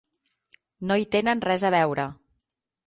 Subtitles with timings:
[0.91, 2.09] No hi tenen res a veure.